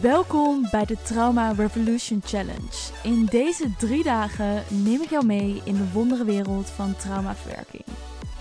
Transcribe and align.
Welkom 0.00 0.68
bij 0.70 0.84
de 0.84 0.96
Trauma 1.02 1.52
Revolution 1.52 2.22
Challenge. 2.24 2.92
In 3.02 3.24
deze 3.24 3.76
drie 3.78 4.02
dagen 4.02 4.64
neem 4.68 5.02
ik 5.02 5.10
jou 5.10 5.26
mee 5.26 5.60
in 5.64 5.74
de 5.76 5.90
wondere 5.92 6.24
wereld 6.24 6.70
van 6.70 6.96
traumaverwerking. 6.96 7.84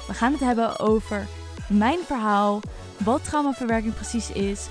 We 0.07 0.13
gaan 0.13 0.31
het 0.31 0.41
hebben 0.41 0.79
over 0.79 1.27
mijn 1.69 1.99
verhaal, 2.05 2.61
wat 2.97 3.23
traumaverwerking 3.23 3.93
precies 3.93 4.31
is, 4.31 4.67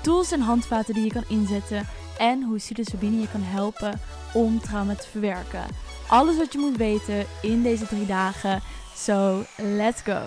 tools 0.00 0.32
en 0.32 0.40
handvaten 0.40 0.94
die 0.94 1.04
je 1.04 1.12
kan 1.12 1.24
inzetten 1.28 1.86
en 2.18 2.42
hoe 2.42 2.56
psilocybine 2.56 3.20
je 3.20 3.28
kan 3.32 3.42
helpen 3.42 4.00
om 4.32 4.60
trauma 4.60 4.94
te 4.94 5.08
verwerken. 5.08 5.64
Alles 6.08 6.36
wat 6.36 6.52
je 6.52 6.58
moet 6.58 6.76
weten 6.76 7.26
in 7.42 7.62
deze 7.62 7.86
drie 7.86 8.06
dagen. 8.06 8.62
So, 8.96 9.44
let's 9.56 10.00
go! 10.02 10.20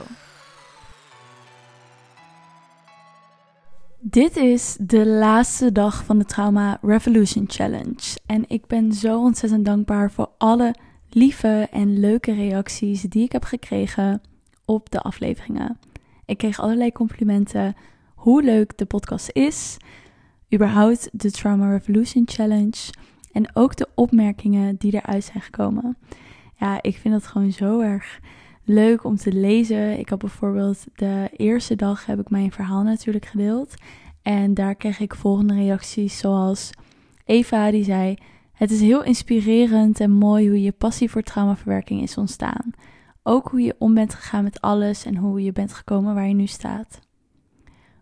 Dit 4.06 4.38
is 4.38 4.78
de 4.80 5.06
laatste 5.06 5.72
dag 5.72 6.04
van 6.04 6.18
de 6.18 6.26
Trauma 6.26 6.78
Revolution 6.82 7.46
Challenge. 7.48 8.20
En 8.26 8.46
ik 8.48 8.68
ben 8.68 8.94
zo 8.94 9.20
ontzettend 9.20 9.66
dankbaar 9.66 10.12
voor 10.12 10.30
alle 10.38 10.76
lieve 11.10 11.68
en 11.72 12.00
leuke 12.00 12.34
reacties 12.34 13.02
die 13.02 13.24
ik 13.24 13.32
heb 13.32 13.44
gekregen 13.44 14.22
op 14.66 14.92
de 14.92 15.00
afleveringen. 15.00 15.80
Ik 16.26 16.38
kreeg 16.38 16.60
allerlei 16.60 16.92
complimenten 16.92 17.76
hoe 18.16 18.44
leuk 18.44 18.78
de 18.78 18.86
podcast 18.86 19.30
is, 19.32 19.78
überhaupt 20.54 21.10
de 21.12 21.32
Trauma 21.32 21.70
Revolution 21.70 22.24
Challenge 22.26 22.94
en 23.32 23.56
ook 23.56 23.76
de 23.76 23.88
opmerkingen 23.96 24.76
die 24.76 24.94
eruit 24.94 25.24
zijn 25.24 25.44
gekomen. 25.44 25.98
Ja, 26.56 26.82
ik 26.82 26.98
vind 26.98 27.14
dat 27.14 27.28
gewoon 27.28 27.52
zo 27.52 27.80
erg 27.80 28.20
leuk 28.64 29.04
om 29.04 29.16
te 29.16 29.32
lezen. 29.34 30.00
Ik 30.00 30.10
had 30.10 30.20
bijvoorbeeld 30.20 30.86
de 30.96 31.30
eerste 31.32 31.76
dag 31.76 32.06
heb 32.06 32.20
ik 32.20 32.30
mijn 32.30 32.52
verhaal 32.52 32.84
natuurlijk 32.84 33.26
gedeeld. 33.26 33.74
En 34.22 34.54
daar 34.54 34.76
kreeg 34.76 35.00
ik 35.00 35.16
volgende 35.16 35.54
reacties 35.54 36.18
zoals 36.18 36.70
Eva 37.26 37.72
die 37.72 37.84
zei: 37.84 38.16
"Het 38.54 38.72
is 38.72 38.82
heel 38.82 39.04
inspirerend 39.04 40.00
en 40.00 40.12
mooi 40.12 40.48
hoe 40.48 40.62
je 40.62 40.72
passie 40.72 41.10
voor 41.10 41.22
traumaverwerking 41.22 42.02
is 42.02 42.18
ontstaan. 42.18 42.72
Ook 43.24 43.48
hoe 43.48 43.62
je 43.62 43.76
om 43.80 43.94
bent 43.94 44.14
gegaan 44.14 44.44
met 44.44 44.62
alles 44.62 45.06
en 45.06 45.16
hoe 45.16 45.44
je 45.44 45.52
bent 45.52 45.74
gekomen 45.74 46.16
waar 46.16 46.28
je 46.28 46.34
nu 46.34 46.48
staat." 46.48 47.00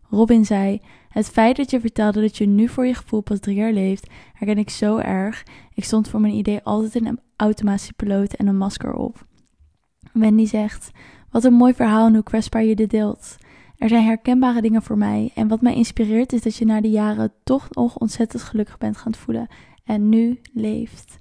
Robin 0.10 0.46
zei: 0.46 0.82
Het 1.10 1.30
feit 1.30 1.56
dat 1.56 1.72
je 1.72 1.80
vertelde 1.80 2.22
dat 2.22 2.38
je 2.38 2.46
nu 2.46 2.68
voor 2.68 2.86
je 2.86 2.94
gevoel 2.94 3.22
pas 3.22 3.40
drie 3.40 3.56
jaar 3.56 3.72
leeft, 3.72 4.10
herken 4.34 4.58
ik 4.58 4.70
zo 4.70 4.98
erg. 4.98 5.44
Ik 5.74 5.84
stond 5.84 6.08
voor 6.08 6.22
mijn 6.22 6.34
idee 6.34 6.62
altijd 6.64 6.96
een 6.96 7.20
automatische 7.36 7.94
piloot 7.94 8.34
en 8.34 8.48
een 8.48 8.58
masker 8.58 8.94
op. 8.94 9.30
Wendy 10.14 10.46
zegt: 10.46 10.92
Wat 11.30 11.44
een 11.44 11.54
mooi 11.54 11.74
verhaal 11.74 12.08
en 12.08 12.14
hoe 12.14 12.24
kwetsbaar 12.24 12.64
je 12.64 12.76
dit 12.76 12.90
deelt. 12.90 13.38
Er 13.78 13.90
zijn 13.90 14.06
herkenbare 14.06 14.62
dingen 14.62 14.82
voor 14.82 14.98
mij. 14.98 15.32
En 15.36 15.48
wat 15.48 15.62
mij 15.62 15.76
inspireert 15.76 16.34
is 16.34 16.42
dat 16.42 16.56
je 16.56 16.66
na 16.66 16.82
de 16.82 16.90
jaren 16.90 17.32
toch 17.44 17.68
nog 17.70 17.98
ontzettend 17.98 18.44
gelukkig 18.44 18.78
bent 18.78 18.98
gaan 18.98 19.16
voelen. 19.16 19.48
En 19.86 20.10
nu 20.10 20.40
leeft. 20.54 21.18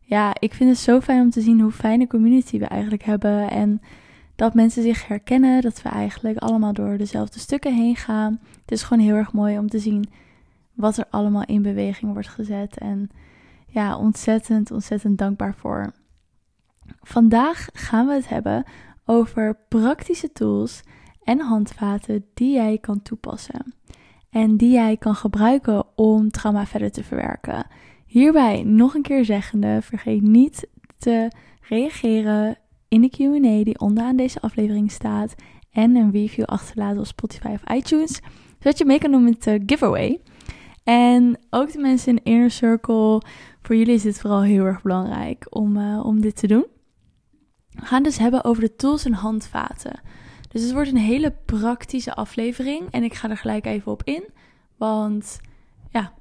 Ja, 0.00 0.34
ik 0.38 0.54
vind 0.54 0.70
het 0.70 0.78
zo 0.78 1.00
fijn 1.00 1.20
om 1.20 1.30
te 1.30 1.40
zien 1.40 1.60
hoe 1.60 1.72
fijne 1.72 2.06
community 2.06 2.58
we 2.58 2.66
eigenlijk 2.66 3.02
hebben. 3.02 3.50
En 3.50 3.80
dat 4.36 4.54
mensen 4.54 4.82
zich 4.82 5.06
herkennen. 5.06 5.60
Dat 5.60 5.82
we 5.82 5.88
eigenlijk 5.88 6.38
allemaal 6.38 6.72
door 6.72 6.96
dezelfde 6.96 7.38
stukken 7.38 7.74
heen 7.74 7.96
gaan. 7.96 8.40
Het 8.60 8.72
is 8.72 8.82
gewoon 8.82 9.04
heel 9.04 9.14
erg 9.14 9.32
mooi 9.32 9.58
om 9.58 9.68
te 9.68 9.78
zien 9.78 10.08
wat 10.74 10.96
er 10.96 11.06
allemaal 11.10 11.44
in 11.44 11.62
beweging 11.62 12.12
wordt 12.12 12.28
gezet. 12.28 12.78
En 12.78 13.10
ja, 13.66 13.96
ontzettend, 13.96 14.70
ontzettend 14.70 15.18
dankbaar 15.18 15.54
voor. 15.54 15.92
Vandaag 17.02 17.68
gaan 17.72 18.06
we 18.06 18.12
het 18.12 18.28
hebben 18.28 18.64
over 19.04 19.58
praktische 19.68 20.32
tools 20.32 20.82
en 21.24 21.40
handvaten 21.40 22.24
die 22.34 22.52
jij 22.52 22.78
kan 22.78 23.02
toepassen. 23.02 23.74
En 24.30 24.56
die 24.56 24.70
jij 24.70 24.96
kan 24.96 25.14
gebruiken 25.14 25.84
om 25.96 26.30
trauma 26.30 26.66
verder 26.66 26.90
te 26.90 27.04
verwerken. 27.04 27.66
Hierbij 28.06 28.62
nog 28.62 28.94
een 28.94 29.02
keer 29.02 29.24
zeggende, 29.24 29.78
vergeet 29.82 30.22
niet 30.22 30.68
te 30.98 31.30
reageren 31.60 32.58
in 32.88 33.00
de 33.00 33.08
Q&A 33.08 33.64
die 33.64 33.78
onderaan 33.78 34.16
deze 34.16 34.40
aflevering 34.40 34.90
staat. 34.90 35.34
En 35.70 35.96
een 35.96 36.10
review 36.10 36.44
achterlaten 36.44 36.98
op 36.98 37.06
Spotify 37.06 37.48
of 37.48 37.74
iTunes. 37.74 38.20
Zodat 38.58 38.78
je 38.78 38.84
mee 38.84 38.98
kan 38.98 39.10
doen 39.10 39.24
met 39.24 39.42
de 39.42 39.62
giveaway. 39.66 40.20
En 40.84 41.38
ook 41.50 41.72
de 41.72 41.78
mensen 41.78 42.16
in 42.16 42.32
Inner 42.32 42.50
Circle, 42.50 43.22
voor 43.62 43.76
jullie 43.76 43.94
is 43.94 44.02
dit 44.02 44.20
vooral 44.20 44.42
heel 44.42 44.64
erg 44.64 44.82
belangrijk 44.82 45.46
om, 45.50 45.76
uh, 45.76 46.06
om 46.06 46.20
dit 46.20 46.36
te 46.36 46.46
doen. 46.46 46.66
We 47.78 47.86
gaan 47.86 48.02
dus 48.02 48.18
hebben 48.18 48.44
over 48.44 48.62
de 48.62 48.76
tools 48.76 49.04
en 49.04 49.12
handvaten. 49.12 50.00
Dus 50.48 50.62
het 50.62 50.72
wordt 50.72 50.88
een 50.88 50.96
hele 50.96 51.34
praktische 51.44 52.14
aflevering 52.14 52.90
en 52.90 53.02
ik 53.02 53.14
ga 53.14 53.30
er 53.30 53.36
gelijk 53.36 53.66
even 53.66 53.92
op 53.92 54.02
in, 54.04 54.24
want 54.76 55.40
ja, 55.90 56.12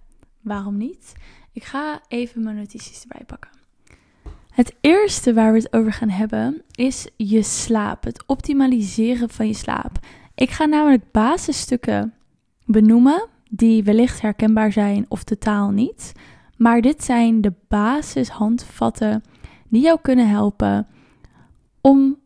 waarom 0.41 0.78
niet? 0.78 1.13
Ik 1.51 1.63
ga 1.63 2.01
even 2.07 2.44
mijn 2.44 2.56
notities 2.56 3.01
erbij 3.01 3.25
pakken. 3.25 3.51
Het 4.50 4.75
eerste 4.81 5.34
waar 5.34 5.51
we 5.51 5.57
het 5.57 5.73
over 5.73 5.94
gaan 5.94 6.09
hebben 6.09 6.62
is 6.72 7.07
je 7.16 7.44
slaap, 7.44 8.03
het 8.03 8.23
optimaliseren 8.25 9.29
van 9.29 9.47
je 9.47 9.53
slaap. 9.53 10.00
Ik 10.35 10.50
ga 10.50 10.66
namelijk 10.66 11.12
basisstukken 11.12 12.13
benoemen 12.66 13.28
die 13.50 13.84
wellicht 13.84 14.22
herkenbaar 14.22 14.72
zijn 14.72 15.06
of 15.07 15.23
totaal 15.23 15.69
niet. 15.69 16.12
Maar 16.57 16.81
dit 16.81 17.03
zijn 17.03 17.41
de 17.41 17.53
basishandvatten 17.67 19.23
die 19.67 19.81
jou 19.81 20.00
kunnen 20.01 20.29
helpen 20.29 20.88
om 21.87 22.17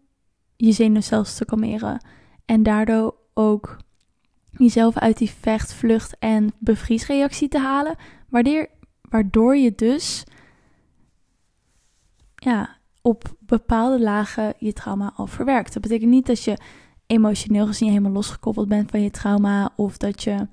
je 0.55 0.71
zenuwstelsel 0.71 1.37
te 1.37 1.45
kalmeren. 1.45 2.05
En 2.45 2.63
daardoor 2.63 3.15
ook 3.33 3.77
jezelf 4.49 4.97
uit 4.97 5.17
die 5.17 5.29
vecht, 5.29 5.73
vlucht 5.73 6.15
en 6.19 6.53
bevriesreactie 6.59 7.47
te 7.47 7.59
halen. 7.59 7.95
Waardoor, 8.29 8.67
waardoor 9.01 9.55
je 9.55 9.75
dus 9.75 10.23
ja, 12.35 12.77
op 13.01 13.35
bepaalde 13.39 13.99
lagen 13.99 14.53
je 14.57 14.73
trauma 14.73 15.13
al 15.15 15.27
verwerkt. 15.27 15.73
Dat 15.73 15.81
betekent 15.81 16.09
niet 16.09 16.25
dat 16.25 16.43
je 16.43 16.57
emotioneel 17.05 17.67
gezien 17.67 17.89
helemaal 17.89 18.11
losgekoppeld 18.11 18.67
bent 18.67 18.91
van 18.91 19.01
je 19.01 19.11
trauma. 19.11 19.73
Of 19.75 19.97
dat 19.97 20.23
je 20.23 20.47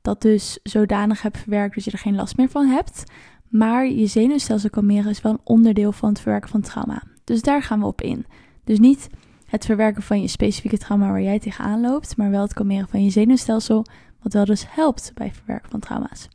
dat 0.00 0.22
dus 0.22 0.58
zodanig 0.62 1.22
hebt 1.22 1.38
verwerkt 1.38 1.74
dat 1.74 1.84
je 1.84 1.90
er 1.90 1.98
geen 1.98 2.14
last 2.14 2.36
meer 2.36 2.48
van 2.48 2.66
hebt. 2.66 3.04
Maar 3.48 3.86
je 3.86 4.06
zenuwstelsel 4.06 4.70
kalmeren 4.70 5.10
is 5.10 5.20
wel 5.20 5.32
een 5.32 5.40
onderdeel 5.44 5.92
van 5.92 6.08
het 6.08 6.20
verwerken 6.20 6.50
van 6.50 6.60
trauma. 6.60 7.02
Dus 7.30 7.42
daar 7.42 7.62
gaan 7.62 7.80
we 7.80 7.86
op 7.86 8.00
in. 8.00 8.26
Dus 8.64 8.78
niet 8.78 9.08
het 9.46 9.64
verwerken 9.64 10.02
van 10.02 10.20
je 10.20 10.28
specifieke 10.28 10.78
trauma 10.78 11.10
waar 11.10 11.22
jij 11.22 11.38
tegenaan 11.38 11.80
loopt, 11.80 12.16
maar 12.16 12.30
wel 12.30 12.42
het 12.42 12.52
kalmeren 12.52 12.88
van 12.88 13.04
je 13.04 13.10
zenuwstelsel, 13.10 13.86
wat 14.22 14.32
wel 14.32 14.44
dus 14.44 14.64
helpt 14.68 15.12
bij 15.14 15.26
het 15.26 15.36
verwerken 15.36 15.70
van 15.70 15.80
trauma's. 15.80 16.28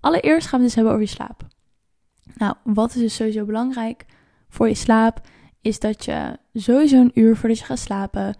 Allereerst 0.00 0.46
gaan 0.46 0.58
we 0.58 0.64
dus 0.64 0.74
hebben 0.74 0.92
over 0.92 1.04
je 1.04 1.10
slaap. 1.10 1.46
Nou, 2.36 2.54
wat 2.64 2.94
is 2.94 3.00
dus 3.00 3.14
sowieso 3.14 3.44
belangrijk 3.44 4.04
voor 4.48 4.68
je 4.68 4.74
slaap, 4.74 5.20
is 5.60 5.78
dat 5.78 6.04
je 6.04 6.38
sowieso 6.52 7.00
een 7.00 7.10
uur 7.14 7.36
voordat 7.36 7.58
je 7.58 7.64
gaat 7.64 7.78
slapen 7.78 8.36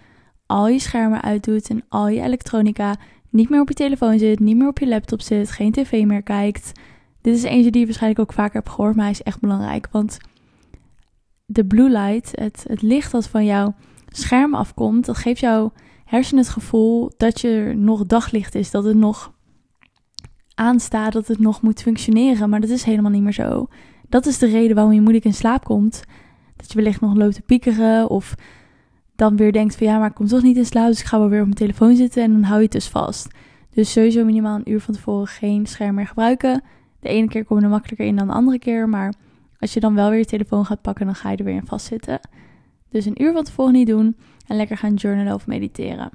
al 0.47 0.69
je 0.69 0.79
schermen 0.79 1.23
uitdoet 1.23 1.71
en 1.71 1.85
al 1.89 2.09
je 2.09 2.21
elektronica 2.21 2.97
niet 3.31 3.49
meer 3.49 3.61
op 3.61 3.69
je 3.69 3.75
telefoon 3.75 4.19
zit, 4.19 4.41
niet 4.41 4.57
meer 4.57 4.69
op 4.69 4.79
je 4.79 4.89
laptop 4.89 5.21
zit, 5.21 5.51
geen 5.51 5.73
tv 5.73 6.05
meer 6.05 6.23
kijkt. 6.23 6.73
Dit 7.21 7.37
is 7.37 7.43
eentje 7.43 7.71
die 7.71 7.81
je 7.81 7.87
waarschijnlijk 7.87 8.23
ook 8.23 8.33
vaker 8.33 8.55
hebt 8.55 8.69
gehoord, 8.69 8.95
maar 8.95 9.05
hij 9.05 9.13
is 9.13 9.23
echt 9.23 9.41
belangrijk, 9.41 9.89
want 9.91 10.19
de 11.47 11.65
blue 11.65 11.91
light, 11.91 12.31
het, 12.41 12.67
licht 12.83 13.13
dat 13.13 13.29
van 13.29 13.45
jouw 13.45 13.75
scherm 14.07 14.55
afkomt, 14.55 15.05
dat 15.05 15.17
geeft 15.17 15.41
jouw 15.41 15.73
hersenen 16.05 16.43
het 16.43 16.53
gevoel 16.53 17.13
dat 17.17 17.41
je 17.41 17.73
nog 17.77 18.07
daglicht 18.07 18.55
is, 18.55 18.71
dat 18.71 18.85
het 18.85 18.97
nog 18.97 19.33
aanstaat, 20.55 21.13
dat 21.13 21.27
het 21.27 21.39
nog 21.39 21.63
moet 21.63 21.83
functioneren, 21.83 22.49
maar 22.51 22.61
dat 22.61 22.71
is 22.71 22.83
helemaal 22.83 23.11
niet 23.11 23.23
meer 23.23 23.33
zo. 23.33 23.67
Dat 24.09 24.27
is 24.27 24.39
de 24.39 24.47
reden 24.47 24.75
waarom 24.75 24.93
je 24.93 25.01
moeilijk 25.01 25.25
in 25.25 25.35
slaap 25.35 25.65
komt. 25.65 26.03
Dat 26.57 26.69
je 26.73 26.77
wellicht 26.77 27.01
nog 27.01 27.15
loopt 27.15 27.35
te 27.35 27.43
piekeren 27.43 28.11
of 28.11 28.35
dan 29.17 29.37
weer 29.37 29.53
denkt 29.53 29.77
van 29.77 29.87
ja, 29.87 29.99
maar 29.99 30.09
ik 30.09 30.15
kom 30.15 30.27
toch 30.27 30.43
niet 30.43 30.57
in 30.57 30.67
slaap, 30.67 30.87
dus 30.87 31.01
ik 31.01 31.07
ga 31.07 31.19
wel 31.19 31.29
weer 31.29 31.41
op 31.41 31.45
mijn 31.45 31.59
telefoon 31.59 31.97
zitten 31.97 32.23
en 32.23 32.33
dan 32.33 32.43
hou 32.43 32.57
je 32.57 32.63
het 32.63 32.73
dus 32.73 32.89
vast. 32.89 33.29
Dus 33.71 33.93
sowieso 33.93 34.25
minimaal 34.25 34.57
een 34.57 34.71
uur 34.71 34.81
van 34.81 34.95
tevoren 34.95 35.27
geen 35.27 35.67
scherm 35.67 35.95
meer 35.95 36.07
gebruiken. 36.07 36.63
De 37.01 37.09
ene 37.09 37.29
keer 37.29 37.45
kom 37.45 37.59
je 37.59 37.65
er 37.65 37.71
makkelijker 37.71 38.07
in 38.07 38.17
dan 38.17 38.27
de 38.27 38.33
andere 38.33 38.59
keer, 38.59 38.89
maar 38.89 39.15
als 39.65 39.73
je 39.75 39.81
dan 39.81 39.95
wel 39.95 40.11
weer 40.11 40.19
je 40.19 40.25
telefoon 40.25 40.65
gaat 40.65 40.83
pakken, 40.83 41.07
dan 41.07 41.15
ga 41.15 41.31
je 41.31 41.37
er 41.37 41.45
weer 41.45 41.55
in 41.55 41.67
vastzitten. 41.67 42.21
Dus 42.89 43.05
een 43.05 43.23
uur 43.23 43.33
van 43.33 43.45
tevoren 43.45 43.73
niet 43.73 43.87
doen 43.87 44.17
en 44.47 44.57
lekker 44.57 44.77
gaan 44.77 44.95
journalen 44.95 45.35
of 45.35 45.47
mediteren. 45.47 46.11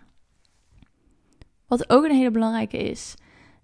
Wat 1.68 1.90
ook 1.90 2.04
een 2.04 2.16
hele 2.16 2.31
belangrijke 2.31 2.78
is, 2.78 3.16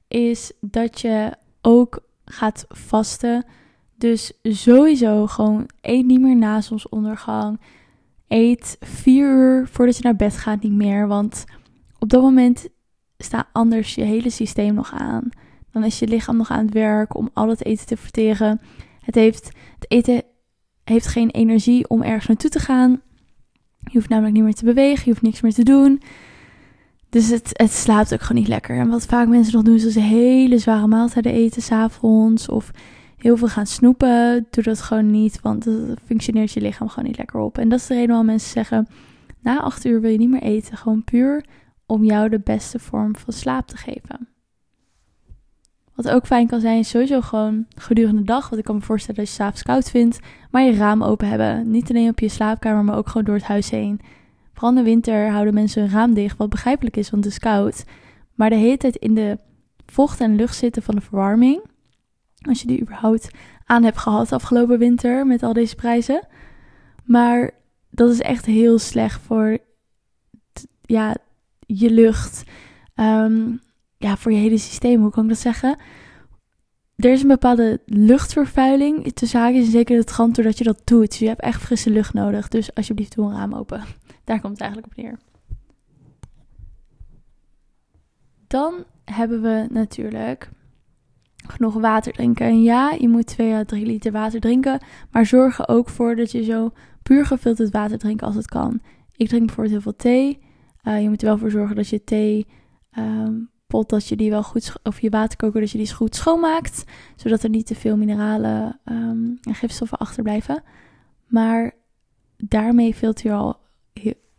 is 0.07 0.51
dat 0.61 1.01
je 1.01 1.33
ook 1.61 2.03
gaat 2.25 2.65
vasten. 2.67 3.45
Dus 3.97 4.33
sowieso 4.43 5.27
gewoon 5.27 5.69
eet 5.81 6.05
niet 6.05 6.21
meer 6.21 6.37
na 6.37 6.61
zonsondergang. 6.61 7.61
Eet 8.27 8.77
vier 8.79 9.29
uur 9.29 9.67
voordat 9.67 9.97
je 9.97 10.03
naar 10.03 10.15
bed 10.15 10.37
gaat 10.37 10.61
niet 10.61 10.73
meer. 10.73 11.07
Want 11.07 11.45
op 11.99 12.09
dat 12.09 12.21
moment 12.21 12.67
staat 13.17 13.47
anders 13.51 13.95
je 13.95 14.03
hele 14.03 14.29
systeem 14.29 14.73
nog 14.73 14.93
aan. 14.93 15.29
Dan 15.71 15.83
is 15.83 15.99
je 15.99 16.07
lichaam 16.07 16.37
nog 16.37 16.49
aan 16.49 16.65
het 16.65 16.73
werk 16.73 17.15
om 17.15 17.29
al 17.33 17.49
het 17.49 17.65
eten 17.65 17.85
te 17.85 17.97
verteren. 17.97 18.61
Het, 19.05 19.15
heeft, 19.15 19.45
het 19.79 19.91
eten 19.91 20.23
heeft 20.83 21.07
geen 21.07 21.29
energie 21.29 21.89
om 21.89 22.01
ergens 22.01 22.27
naartoe 22.27 22.49
te 22.49 22.59
gaan. 22.59 23.01
Je 23.79 23.93
hoeft 23.93 24.09
namelijk 24.09 24.35
niet 24.35 24.43
meer 24.43 24.53
te 24.53 24.65
bewegen, 24.65 25.03
je 25.05 25.09
hoeft 25.09 25.21
niks 25.21 25.41
meer 25.41 25.53
te 25.53 25.63
doen. 25.63 26.01
Dus 27.09 27.29
het, 27.29 27.49
het 27.53 27.71
slaapt 27.71 28.13
ook 28.13 28.21
gewoon 28.21 28.41
niet 28.41 28.51
lekker. 28.51 28.77
En 28.77 28.89
wat 28.89 29.05
vaak 29.05 29.27
mensen 29.27 29.53
nog 29.53 29.63
doen, 29.63 29.75
is 29.75 29.83
als 29.83 29.93
ze 29.93 29.99
hele 29.99 30.57
zware 30.57 30.87
maaltijden 30.87 31.31
eten 31.31 31.61
s'avonds. 31.61 32.49
Of 32.49 32.71
heel 33.17 33.37
veel 33.37 33.47
gaan 33.47 33.65
snoepen. 33.65 34.47
Doe 34.49 34.63
dat 34.63 34.81
gewoon 34.81 35.11
niet, 35.11 35.41
want 35.41 35.63
dat 35.63 35.99
functioneert 36.05 36.51
je 36.51 36.61
lichaam 36.61 36.89
gewoon 36.89 37.05
niet 37.05 37.17
lekker 37.17 37.39
op. 37.39 37.57
En 37.57 37.69
dat 37.69 37.79
is 37.79 37.87
de 37.87 37.93
reden 37.93 38.09
waarom 38.09 38.25
mensen 38.25 38.51
zeggen, 38.51 38.87
na 39.41 39.59
acht 39.59 39.85
uur 39.85 40.01
wil 40.01 40.11
je 40.11 40.17
niet 40.17 40.29
meer 40.29 40.41
eten. 40.41 40.77
Gewoon 40.77 41.03
puur 41.03 41.45
om 41.85 42.03
jou 42.03 42.29
de 42.29 42.39
beste 42.39 42.79
vorm 42.79 43.15
van 43.15 43.33
slaap 43.33 43.67
te 43.67 43.77
geven. 43.77 44.27
Wat 45.95 46.09
ook 46.09 46.25
fijn 46.25 46.47
kan 46.47 46.59
zijn, 46.59 46.79
is 46.79 46.89
sowieso 46.89 47.21
gewoon 47.21 47.65
gedurende 47.75 48.19
de 48.19 48.25
dag. 48.27 48.49
Want 48.49 48.61
ik 48.61 48.67
kan 48.67 48.75
me 48.75 48.81
voorstellen 48.81 49.19
dat 49.19 49.29
je 49.29 49.35
s'avonds 49.35 49.63
koud 49.63 49.89
vindt. 49.89 50.19
Maar 50.51 50.63
je 50.63 50.75
raam 50.75 51.03
open 51.03 51.27
hebben. 51.27 51.71
Niet 51.71 51.89
alleen 51.89 52.09
op 52.09 52.19
je 52.19 52.29
slaapkamer, 52.29 52.83
maar 52.83 52.97
ook 52.97 53.07
gewoon 53.07 53.23
door 53.23 53.35
het 53.35 53.43
huis 53.43 53.69
heen. 53.69 54.01
Vooral 54.53 54.69
in 54.69 54.75
de 54.75 54.83
winter 54.83 55.29
houden 55.31 55.53
mensen 55.53 55.81
hun 55.81 55.91
raam 55.91 56.13
dicht. 56.13 56.37
Wat 56.37 56.49
begrijpelijk 56.49 56.97
is, 56.97 57.09
want 57.09 57.23
het 57.23 57.33
is 57.33 57.39
koud. 57.39 57.85
Maar 58.33 58.49
de 58.49 58.55
hele 58.55 58.77
tijd 58.77 58.95
in 58.95 59.15
de 59.15 59.37
vocht 59.85 60.19
en 60.19 60.35
lucht 60.35 60.55
zitten 60.55 60.83
van 60.83 60.95
de 60.95 61.01
verwarming. 61.01 61.61
Als 62.41 62.61
je 62.61 62.67
die 62.67 62.81
überhaupt 62.81 63.29
aan 63.65 63.83
hebt 63.83 63.97
gehad 63.97 64.31
afgelopen 64.31 64.79
winter 64.79 65.27
met 65.27 65.43
al 65.43 65.53
deze 65.53 65.75
prijzen. 65.75 66.27
Maar 67.03 67.51
dat 67.89 68.09
is 68.09 68.21
echt 68.21 68.45
heel 68.45 68.79
slecht 68.79 69.21
voor 69.21 69.57
ja, 70.81 71.15
je 71.59 71.91
lucht. 71.91 72.43
Um, 72.95 73.61
ja, 74.05 74.17
voor 74.17 74.31
je 74.31 74.37
hele 74.37 74.57
systeem, 74.57 75.01
hoe 75.01 75.11
kan 75.11 75.23
ik 75.23 75.29
dat 75.29 75.37
zeggen? 75.37 75.77
Er 76.95 77.11
is 77.11 77.21
een 77.21 77.27
bepaalde 77.27 77.81
luchtvervuiling 77.85 79.13
te 79.13 79.25
zaken, 79.25 79.59
en 79.59 79.65
zeker 79.65 79.97
het 79.97 80.07
trant 80.07 80.35
doordat 80.35 80.57
je 80.57 80.63
dat 80.63 80.81
doet. 80.83 81.09
Dus 81.09 81.19
je 81.19 81.27
hebt 81.27 81.41
echt 81.41 81.61
frisse 81.61 81.89
lucht 81.89 82.13
nodig. 82.13 82.47
Dus 82.47 82.75
alsjeblieft 82.75 83.15
doe 83.15 83.25
een 83.25 83.35
raam 83.35 83.53
open. 83.53 83.83
Daar 84.23 84.39
komt 84.39 84.51
het 84.51 84.61
eigenlijk 84.61 84.91
op 84.91 85.03
neer. 85.03 85.19
Dan 88.47 88.83
hebben 89.05 89.41
we 89.41 89.67
natuurlijk 89.69 90.49
genoeg 91.47 91.73
water 91.73 92.13
drinken. 92.13 92.45
En 92.45 92.63
ja, 92.63 92.91
je 92.91 93.09
moet 93.09 93.27
2 93.27 93.53
à 93.53 93.63
3 93.63 93.85
liter 93.85 94.11
water 94.11 94.39
drinken. 94.39 94.79
Maar 95.11 95.25
zorg 95.25 95.59
er 95.59 95.67
ook 95.67 95.89
voor 95.89 96.15
dat 96.15 96.31
je 96.31 96.43
zo 96.43 96.71
puur 97.03 97.25
gefilterd 97.25 97.71
water 97.71 97.97
drinkt 97.97 98.23
als 98.23 98.35
het 98.35 98.47
kan. 98.47 98.81
Ik 99.15 99.27
drink 99.27 99.45
bijvoorbeeld 99.45 99.73
heel 99.73 99.91
veel 99.91 99.95
thee. 99.95 100.39
Uh, 100.83 101.01
je 101.01 101.09
moet 101.09 101.21
er 101.21 101.27
wel 101.27 101.37
voor 101.37 101.51
zorgen 101.51 101.75
dat 101.75 101.87
je 101.87 102.03
thee 102.03 102.47
um, 102.97 103.53
dat 103.83 104.07
je 104.07 104.15
die 104.15 104.29
wel 104.29 104.43
goed, 104.43 104.73
of 104.83 105.01
je 105.01 105.09
waterkoker, 105.09 105.61
dat 105.61 105.71
je 105.71 105.77
die 105.77 105.93
goed 105.93 106.15
schoonmaakt. 106.15 106.83
Zodat 107.15 107.43
er 107.43 107.49
niet 107.49 107.65
te 107.65 107.75
veel 107.75 107.97
mineralen 107.97 108.79
um, 108.85 109.37
en 109.41 109.55
gifstoffen 109.55 109.97
achterblijven. 109.97 110.63
Maar 111.27 111.73
daarmee 112.37 112.93
filter 112.93 113.29
je 113.29 113.33
al 113.33 113.63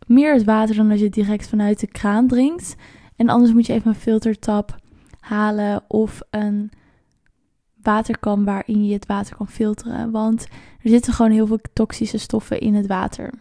meer 0.07 0.33
het 0.33 0.43
water 0.43 0.75
dan 0.75 0.89
als 0.89 0.99
je 0.99 1.05
het 1.05 1.13
direct 1.13 1.47
vanuit 1.47 1.79
de 1.79 1.87
kraan 1.87 2.27
drinkt. 2.27 2.75
En 3.15 3.29
anders 3.29 3.53
moet 3.53 3.65
je 3.65 3.73
even 3.73 3.87
een 3.87 3.95
filtertap 3.95 4.75
halen 5.19 5.83
of 5.87 6.21
een 6.29 6.71
waterkan 7.81 8.43
waarin 8.43 8.85
je 8.85 8.93
het 8.93 9.05
water 9.05 9.35
kan 9.35 9.47
filteren. 9.47 10.11
Want 10.11 10.47
er 10.81 10.89
zitten 10.89 11.13
gewoon 11.13 11.31
heel 11.31 11.47
veel 11.47 11.59
toxische 11.73 12.17
stoffen 12.17 12.59
in 12.59 12.73
het 12.73 12.87
water. 12.87 13.33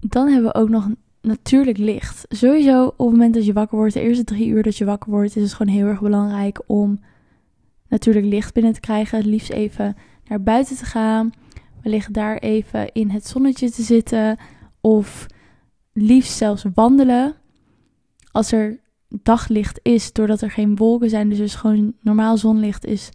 Dan 0.00 0.28
hebben 0.28 0.52
we 0.52 0.58
ook 0.58 0.68
nog 0.68 0.88
natuurlijk 1.22 1.78
licht. 1.78 2.24
Sowieso 2.28 2.86
op 2.86 2.98
het 2.98 3.10
moment 3.10 3.34
dat 3.34 3.46
je 3.46 3.52
wakker 3.52 3.78
wordt, 3.78 3.94
de 3.94 4.00
eerste 4.00 4.24
drie 4.24 4.48
uur 4.48 4.62
dat 4.62 4.76
je 4.76 4.84
wakker 4.84 5.10
wordt, 5.10 5.36
is 5.36 5.42
het 5.42 5.52
gewoon 5.52 5.74
heel 5.74 5.86
erg 5.86 6.00
belangrijk 6.00 6.62
om 6.66 7.00
natuurlijk 7.88 8.26
licht 8.26 8.54
binnen 8.54 8.72
te 8.72 8.80
krijgen. 8.80 9.18
Het 9.18 9.26
liefst 9.26 9.50
even 9.50 9.96
naar 10.24 10.42
buiten 10.42 10.76
te 10.76 10.84
gaan. 10.84 11.30
Wellicht 11.82 12.12
daar 12.12 12.36
even 12.36 12.92
in 12.92 13.10
het 13.10 13.26
zonnetje 13.26 13.70
te 13.70 13.82
zitten. 13.82 14.36
Of 14.80 15.26
liefst 15.92 16.36
zelfs 16.36 16.64
wandelen. 16.74 17.34
Als 18.30 18.52
er 18.52 18.80
daglicht 19.08 19.80
is, 19.82 20.12
doordat 20.12 20.40
er 20.40 20.50
geen 20.50 20.76
wolken 20.76 21.10
zijn, 21.10 21.28
dus, 21.28 21.38
dus 21.38 21.54
gewoon 21.54 21.94
normaal 22.00 22.36
zonlicht 22.36 22.84
is 22.84 23.10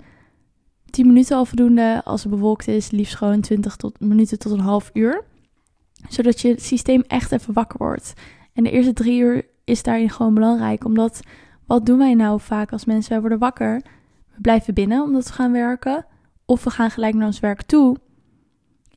10 0.90 1.08
minuten 1.08 1.38
al 1.38 1.46
voldoende. 1.46 2.02
Als 2.04 2.24
het 2.24 2.32
bewolkt 2.32 2.68
is, 2.68 2.92
liefst 2.92 3.16
gewoon 3.16 3.42
20 3.42 3.76
tot, 3.76 4.00
minuten 4.00 4.40
tot 4.40 4.52
een 4.52 4.60
half 4.60 4.90
uur. 4.94 5.24
Zodat 6.10 6.42
je 6.42 6.60
systeem 6.60 7.04
echt 7.08 7.32
even 7.32 7.54
wakker 7.54 7.78
wordt. 7.78 8.14
En 8.54 8.64
de 8.64 8.72
eerste 8.72 8.94
drie 8.94 9.20
uur 9.20 9.46
is 9.64 9.84
daarin 9.84 10.10
gewoon 10.10 10.34
belangrijk. 10.34 10.86
Omdat, 10.86 11.20
wat 11.66 11.86
doen 11.86 11.98
wij 11.98 12.14
nou 12.14 12.40
vaak 12.40 12.72
als 12.72 12.86
mensen? 12.86 13.12
Wij 13.12 13.20
worden 13.20 13.40
wakker. 13.40 13.82
We 14.36 14.42
blijven 14.42 14.74
binnen 14.74 15.04
omdat 15.04 15.28
we 15.28 15.34
gaan 15.34 15.52
werken. 15.52 16.06
Of 16.46 16.64
we 16.64 16.70
gaan 16.70 16.92
gelijk 16.92 17.16
naar 17.16 17.26
ons 17.26 17.40
werk 17.40 17.62
toe. 17.62 17.98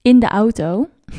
In 0.02 0.18
de 0.18 0.28
auto. 0.28 0.88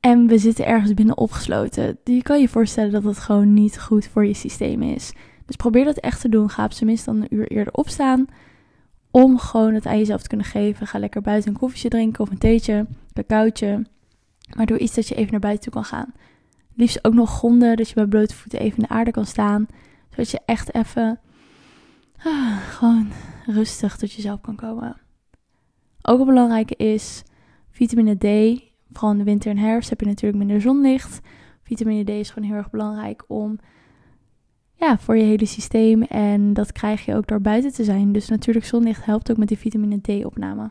En 0.00 0.26
we 0.26 0.38
zitten 0.38 0.66
ergens 0.66 0.94
binnen 0.94 1.18
opgesloten. 1.18 1.98
Je 2.04 2.22
kan 2.22 2.40
je 2.40 2.48
voorstellen 2.48 2.92
dat 2.92 3.02
dat 3.02 3.18
gewoon 3.18 3.54
niet 3.54 3.80
goed 3.80 4.06
voor 4.06 4.26
je 4.26 4.34
systeem 4.34 4.82
is. 4.82 5.12
Dus 5.46 5.56
probeer 5.56 5.84
dat 5.84 5.96
echt 5.96 6.20
te 6.20 6.28
doen. 6.28 6.50
Ga 6.50 6.64
op 6.64 6.72
zijn 6.72 6.88
minst 6.88 7.04
dan 7.04 7.20
een 7.20 7.34
uur 7.34 7.48
eerder 7.48 7.72
opstaan. 7.72 8.26
Om 9.10 9.38
gewoon 9.38 9.74
het 9.74 9.86
aan 9.86 9.98
jezelf 9.98 10.22
te 10.22 10.28
kunnen 10.28 10.46
geven. 10.46 10.86
Ga 10.86 10.98
lekker 10.98 11.20
buiten 11.20 11.50
een 11.50 11.58
koffietje 11.58 11.88
drinken 11.88 12.20
of 12.20 12.30
een 12.30 12.38
theetje, 12.38 12.86
cacaotje. 13.14 13.86
Maar 14.56 14.66
doe 14.66 14.78
iets 14.78 14.94
dat 14.94 15.08
je 15.08 15.14
even 15.14 15.30
naar 15.30 15.40
buiten 15.40 15.62
toe 15.62 15.72
kan 15.72 15.84
gaan. 15.84 16.12
Liefst 16.74 17.04
ook 17.04 17.14
nog 17.14 17.30
gronden, 17.30 17.76
dat 17.76 17.88
je 17.88 17.94
bij 17.94 18.06
blote 18.06 18.34
voeten 18.34 18.60
even 18.60 18.76
in 18.78 18.84
de 18.88 18.94
aarde 18.94 19.10
kan 19.10 19.26
staan. 19.26 19.66
Zodat 20.10 20.30
je 20.30 20.40
echt 20.44 20.74
even 20.74 21.20
ah, 22.24 22.56
gewoon 22.56 23.12
rustig 23.46 23.96
tot 23.96 24.12
jezelf 24.12 24.40
kan 24.40 24.56
komen. 24.56 24.96
Ook 26.02 26.20
een 26.20 26.26
belangrijke 26.26 26.76
is 26.76 27.22
vitamine 27.70 28.16
D. 28.16 28.60
Vooral 28.90 29.12
in 29.12 29.18
de 29.18 29.24
winter 29.24 29.50
en 29.50 29.58
herfst 29.58 29.90
heb 29.90 30.00
je 30.00 30.06
natuurlijk 30.06 30.44
minder 30.44 30.60
zonlicht. 30.60 31.20
Vitamine 31.62 32.04
D 32.04 32.08
is 32.08 32.30
gewoon 32.30 32.48
heel 32.48 32.58
erg 32.58 32.70
belangrijk 32.70 33.24
om 33.28 33.58
ja, 34.74 34.98
voor 34.98 35.16
je 35.16 35.24
hele 35.24 35.46
systeem. 35.46 36.02
En 36.02 36.52
dat 36.52 36.72
krijg 36.72 37.04
je 37.04 37.14
ook 37.14 37.26
door 37.26 37.40
buiten 37.40 37.72
te 37.72 37.84
zijn. 37.84 38.12
Dus 38.12 38.28
natuurlijk 38.28 38.66
zonlicht 38.66 39.04
helpt 39.04 39.30
ook 39.30 39.36
met 39.36 39.48
die 39.48 39.58
vitamine 39.58 40.00
D-opname. 40.00 40.70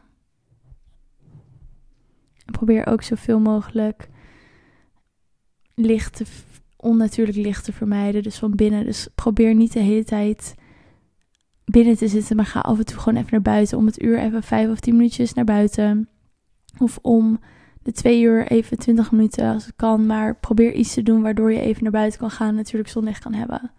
Probeer 2.46 2.88
ook 2.88 3.02
zoveel 3.02 3.40
mogelijk 3.40 4.10
licht 5.76 6.22
onnatuurlijk 6.78 7.38
licht 7.38 7.64
te 7.64 7.74
vermijden. 7.74 8.24
Dus 8.24 8.38
van 8.38 8.56
binnen. 8.56 8.86
Dus 8.86 9.08
probeer 9.16 9.56
niet 9.56 9.74
de 9.74 9.80
hele 9.80 10.04
tijd 10.04 10.56
binnen 11.66 11.98
te 11.98 12.08
zitten. 12.08 12.36
Maar 12.36 12.46
ga 12.46 12.60
af 12.60 12.78
en 12.78 12.86
toe 12.86 13.00
gewoon 13.00 13.20
even 13.20 13.32
naar 13.32 13.42
buiten. 13.42 13.78
Om 13.78 13.86
het 13.86 14.02
uur 14.02 14.20
even 14.20 14.44
vijf 14.44 14.70
of 14.70 14.80
tien 14.80 14.96
minuutjes 14.96 15.34
naar 15.34 15.46
buiten. 15.46 16.10
Of 16.78 17.00
om 17.02 17.40
de 17.84 17.92
twee 17.92 18.22
uur 18.22 18.48
even 18.48 18.78
twintig 18.78 19.12
minuten 19.12 19.54
als 19.54 19.66
het 19.66 19.76
kan. 19.76 20.06
Maar 20.06 20.36
probeer 20.36 20.74
iets 20.74 20.94
te 20.94 21.04
doen 21.04 21.22
waardoor 21.22 21.52
je 21.52 21.60
even 21.60 21.84
naar 21.84 21.92
buiten 21.92 22.20
kan 22.20 22.32
gaan. 22.32 22.48
En 22.48 22.56
natuurlijk 22.56 22.90
zonlicht 22.90 23.24
kan 23.24 23.34
hebben. 23.34 23.72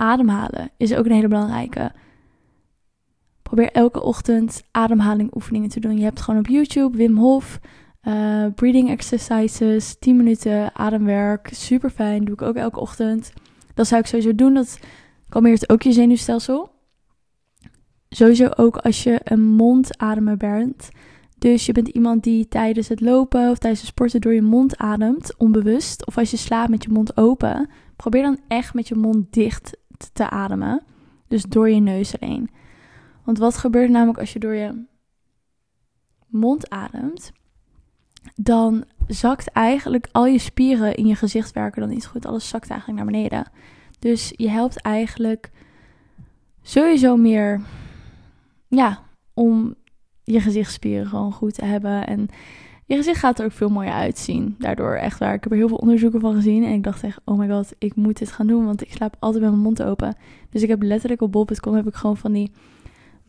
ademhalen 0.00 0.70
is 0.76 0.94
ook 0.94 1.04
een 1.04 1.12
hele 1.12 1.28
belangrijke. 1.28 1.92
Probeer 3.50 3.72
elke 3.72 4.02
ochtend 4.02 4.62
ademhaling 4.70 5.34
oefeningen 5.34 5.68
te 5.68 5.80
doen. 5.80 5.96
Je 5.96 6.02
hebt 6.02 6.20
gewoon 6.20 6.40
op 6.40 6.46
YouTube 6.46 6.96
Wim 6.96 7.16
Hof, 7.16 7.60
uh, 8.02 8.46
breathing 8.54 8.90
exercises, 8.90 9.96
10 9.98 10.16
minuten 10.16 10.74
ademwerk. 10.74 11.48
Super 11.52 11.90
fijn, 11.90 12.24
doe 12.24 12.34
ik 12.34 12.42
ook 12.42 12.56
elke 12.56 12.80
ochtend. 12.80 13.32
Dat 13.74 13.86
zou 13.86 14.00
ik 14.00 14.06
sowieso 14.06 14.34
doen. 14.34 14.54
Dat 14.54 14.78
kalmeert 15.28 15.70
ook 15.70 15.82
je 15.82 15.92
zenuwstelsel. 15.92 16.70
Sowieso 18.08 18.48
ook 18.56 18.76
als 18.76 19.02
je 19.02 19.20
een 19.24 19.44
mondademer 19.44 20.36
bent. 20.36 20.88
Dus 21.38 21.66
je 21.66 21.72
bent 21.72 21.88
iemand 21.88 22.22
die 22.22 22.48
tijdens 22.48 22.88
het 22.88 23.00
lopen 23.00 23.50
of 23.50 23.58
tijdens 23.58 23.80
het 23.80 23.90
sporten 23.90 24.20
door 24.20 24.34
je 24.34 24.42
mond 24.42 24.76
ademt, 24.76 25.36
onbewust. 25.36 26.06
Of 26.06 26.18
als 26.18 26.30
je 26.30 26.36
slaapt 26.36 26.70
met 26.70 26.84
je 26.84 26.90
mond 26.90 27.16
open. 27.16 27.68
Probeer 27.96 28.22
dan 28.22 28.38
echt 28.48 28.74
met 28.74 28.88
je 28.88 28.94
mond 28.94 29.32
dicht 29.32 29.76
te 30.12 30.30
ademen. 30.30 30.82
Dus 31.28 31.42
door 31.42 31.70
je 31.70 31.80
neus 31.80 32.20
alleen. 32.20 32.50
Want 33.30 33.42
wat 33.42 33.56
gebeurt 33.56 33.90
namelijk 33.90 34.18
als 34.18 34.32
je 34.32 34.38
door 34.38 34.54
je 34.54 34.84
mond 36.26 36.70
ademt? 36.70 37.32
Dan 38.34 38.84
zakt 39.06 39.48
eigenlijk 39.48 40.08
al 40.12 40.26
je 40.26 40.38
spieren 40.38 40.94
in 40.94 41.06
je 41.06 41.14
gezicht 41.14 41.52
werken 41.52 41.80
dan 41.80 41.90
niet 41.90 42.06
goed. 42.06 42.26
Alles 42.26 42.48
zakt 42.48 42.70
eigenlijk 42.70 43.02
naar 43.02 43.12
beneden. 43.12 43.50
Dus 43.98 44.32
je 44.36 44.48
helpt 44.48 44.80
eigenlijk 44.80 45.50
sowieso 46.62 47.16
meer 47.16 47.60
ja, 48.68 49.02
om 49.34 49.74
je 50.24 50.40
gezichtspieren 50.40 51.06
gewoon 51.06 51.32
goed 51.32 51.54
te 51.54 51.64
hebben. 51.64 52.06
En 52.06 52.28
je 52.86 52.96
gezicht 52.96 53.18
gaat 53.18 53.38
er 53.38 53.44
ook 53.44 53.52
veel 53.52 53.70
mooier 53.70 53.92
uitzien. 53.92 54.54
Daardoor 54.58 54.94
echt 54.94 55.18
waar. 55.18 55.34
Ik 55.34 55.42
heb 55.42 55.52
er 55.52 55.58
heel 55.58 55.68
veel 55.68 55.76
onderzoeken 55.76 56.20
van 56.20 56.34
gezien. 56.34 56.64
En 56.64 56.72
ik 56.72 56.82
dacht 56.82 57.02
echt, 57.02 57.20
oh 57.24 57.38
my 57.38 57.48
god, 57.48 57.74
ik 57.78 57.94
moet 57.94 58.18
dit 58.18 58.32
gaan 58.32 58.46
doen. 58.46 58.64
Want 58.64 58.82
ik 58.82 58.92
slaap 58.92 59.16
altijd 59.18 59.42
met 59.42 59.52
mijn 59.52 59.62
mond 59.62 59.82
open. 59.82 60.16
Dus 60.48 60.62
ik 60.62 60.68
heb 60.68 60.82
letterlijk 60.82 61.20
op 61.20 61.32
bol.com 61.32 61.74
heb 61.74 61.86
ik 61.86 61.94
gewoon 61.94 62.16
van 62.16 62.32
die 62.32 62.52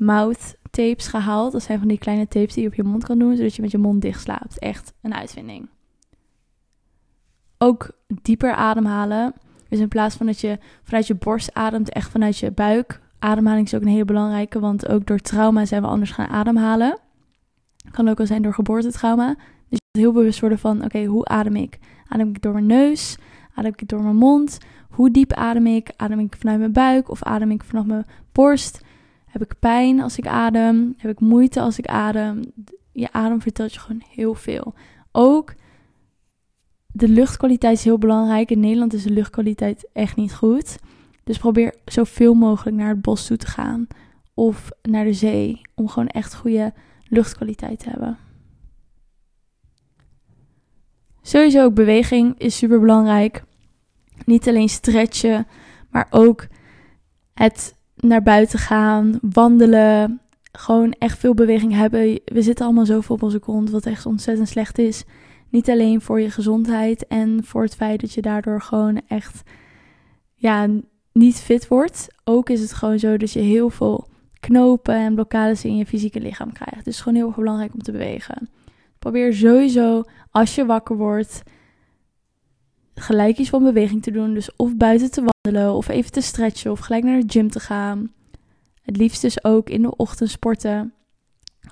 mouth 0.01 0.55
tapes 0.71 1.07
gehaald. 1.07 1.51
Dat 1.51 1.63
zijn 1.63 1.79
van 1.79 1.87
die 1.87 1.97
kleine 1.97 2.27
tapes 2.27 2.53
die 2.53 2.63
je 2.63 2.69
op 2.69 2.75
je 2.75 2.83
mond 2.83 3.03
kan 3.03 3.19
doen. 3.19 3.35
Zodat 3.35 3.55
je 3.55 3.61
met 3.61 3.71
je 3.71 3.77
mond 3.77 4.01
dicht 4.01 4.21
slaapt. 4.21 4.59
Echt 4.59 4.93
een 5.01 5.13
uitvinding. 5.13 5.69
Ook 7.57 7.91
dieper 8.21 8.53
ademhalen. 8.53 9.33
Dus 9.69 9.79
in 9.79 9.87
plaats 9.87 10.15
van 10.15 10.25
dat 10.25 10.41
je 10.41 10.59
vanuit 10.83 11.07
je 11.07 11.15
borst 11.15 11.53
ademt, 11.53 11.89
echt 11.89 12.11
vanuit 12.11 12.37
je 12.37 12.51
buik. 12.51 13.01
Ademhaling 13.19 13.65
is 13.65 13.73
ook 13.73 13.81
een 13.81 13.87
hele 13.87 14.05
belangrijke. 14.05 14.59
Want 14.59 14.87
ook 14.87 15.05
door 15.05 15.19
trauma 15.19 15.65
zijn 15.65 15.81
we 15.81 15.87
anders 15.87 16.11
gaan 16.11 16.27
ademhalen. 16.27 16.99
Kan 17.91 18.07
ook 18.07 18.17
wel 18.17 18.27
zijn 18.27 18.41
door 18.41 18.53
geboortetrauma. 18.53 19.35
Dus 19.69 19.79
je 19.91 19.99
heel 19.99 20.11
bewust 20.11 20.39
worden 20.39 20.59
van, 20.59 20.83
oké, 20.83 21.03
hoe 21.03 21.25
adem 21.25 21.55
ik? 21.55 21.79
Adem 22.07 22.29
ik 22.29 22.41
door 22.41 22.53
mijn 22.53 22.65
neus? 22.65 23.17
Adem 23.55 23.71
ik 23.75 23.87
door 23.87 24.03
mijn 24.03 24.15
mond? 24.15 24.57
Hoe 24.89 25.11
diep 25.11 25.33
adem 25.33 25.67
ik? 25.67 25.91
Adem 25.95 26.19
ik 26.19 26.35
vanuit 26.39 26.59
mijn 26.59 26.71
buik 26.71 27.09
of 27.09 27.23
adem 27.23 27.51
ik 27.51 27.63
vanaf 27.63 27.85
mijn 27.85 28.05
borst? 28.31 28.81
Heb 29.31 29.41
ik 29.41 29.59
pijn 29.59 30.01
als 30.01 30.17
ik 30.17 30.27
adem? 30.27 30.93
Heb 30.97 31.11
ik 31.11 31.19
moeite 31.19 31.59
als 31.59 31.77
ik 31.77 31.85
adem? 31.85 32.41
Je 32.91 33.11
adem 33.11 33.41
vertelt 33.41 33.73
je 33.73 33.79
gewoon 33.79 34.03
heel 34.09 34.33
veel. 34.33 34.73
Ook 35.11 35.53
de 36.87 37.07
luchtkwaliteit 37.07 37.77
is 37.77 37.83
heel 37.83 37.97
belangrijk. 37.97 38.51
In 38.51 38.59
Nederland 38.59 38.93
is 38.93 39.03
de 39.03 39.09
luchtkwaliteit 39.09 39.89
echt 39.93 40.15
niet 40.15 40.33
goed. 40.33 40.77
Dus 41.23 41.37
probeer 41.37 41.75
zoveel 41.85 42.33
mogelijk 42.33 42.77
naar 42.77 42.89
het 42.89 43.01
bos 43.01 43.25
toe 43.25 43.37
te 43.37 43.47
gaan 43.47 43.87
of 44.33 44.69
naar 44.81 45.03
de 45.03 45.13
zee 45.13 45.61
om 45.75 45.87
gewoon 45.87 46.07
echt 46.07 46.35
goede 46.35 46.73
luchtkwaliteit 47.03 47.79
te 47.79 47.89
hebben. 47.89 48.17
Sowieso 51.21 51.63
ook 51.63 51.73
beweging 51.73 52.39
is 52.39 52.57
super 52.57 52.79
belangrijk. 52.79 53.43
Niet 54.25 54.47
alleen 54.47 54.69
stretchen, 54.69 55.47
maar 55.89 56.07
ook 56.09 56.47
het 57.33 57.79
naar 58.01 58.23
buiten 58.23 58.59
gaan, 58.59 59.19
wandelen, 59.21 60.21
gewoon 60.51 60.91
echt 60.91 61.19
veel 61.19 61.33
beweging 61.33 61.73
hebben. 61.73 62.19
We 62.25 62.41
zitten 62.41 62.65
allemaal 62.65 62.85
zoveel 62.85 63.15
op 63.15 63.23
onze 63.23 63.39
kont, 63.39 63.69
wat 63.69 63.85
echt 63.85 64.05
ontzettend 64.05 64.49
slecht 64.49 64.77
is. 64.77 65.03
Niet 65.49 65.69
alleen 65.69 66.01
voor 66.01 66.21
je 66.21 66.31
gezondheid 66.31 67.07
en 67.07 67.43
voor 67.43 67.63
het 67.63 67.75
feit 67.75 68.01
dat 68.01 68.13
je 68.13 68.21
daardoor 68.21 68.61
gewoon 68.61 69.01
echt 69.07 69.41
ja, 70.35 70.67
niet 71.13 71.35
fit 71.35 71.67
wordt. 71.67 72.07
Ook 72.23 72.49
is 72.49 72.61
het 72.61 72.73
gewoon 72.73 72.99
zo 72.99 73.17
dat 73.17 73.31
je 73.31 73.39
heel 73.39 73.69
veel 73.69 74.07
knopen 74.39 74.95
en 74.95 75.13
blokkades 75.13 75.65
in 75.65 75.77
je 75.77 75.85
fysieke 75.85 76.19
lichaam 76.19 76.53
krijgt. 76.53 76.85
Dus 76.85 77.01
gewoon 77.01 77.17
heel 77.17 77.27
erg 77.27 77.35
belangrijk 77.35 77.73
om 77.73 77.81
te 77.81 77.91
bewegen. 77.91 78.49
Probeer 78.99 79.33
sowieso 79.33 80.03
als 80.31 80.55
je 80.55 80.65
wakker 80.65 80.97
wordt 80.97 81.43
gelijk 83.01 83.37
iets 83.37 83.49
van 83.49 83.63
beweging 83.63 84.03
te 84.03 84.11
doen. 84.11 84.33
Dus 84.33 84.55
of 84.55 84.75
buiten 84.75 85.11
te 85.11 85.23
wandelen 85.23 85.73
of 85.73 85.87
even 85.87 86.11
te 86.11 86.21
stretchen 86.21 86.71
of 86.71 86.79
gelijk 86.79 87.03
naar 87.03 87.19
de 87.19 87.29
gym 87.29 87.49
te 87.49 87.59
gaan. 87.59 88.11
Het 88.81 88.97
liefst 88.97 89.21
dus 89.21 89.43
ook 89.43 89.69
in 89.69 89.81
de 89.81 89.95
ochtend 89.95 90.29
sporten. 90.29 90.93